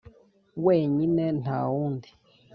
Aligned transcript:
wenyine 0.65 1.23
nta 1.41 1.57
wundi 1.71 2.09